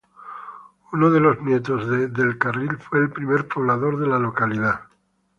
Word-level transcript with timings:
Uno 0.93 1.11
de 1.11 1.19
los 1.19 1.39
nietos 1.43 1.87
de 1.87 2.07
Del 2.07 2.39
Carril 2.39 2.75
fue 2.79 3.01
el 3.01 3.11
primer 3.11 3.47
poblador 3.47 3.99
de 3.99 4.07
la 4.07 4.17
localidad. 4.17 4.81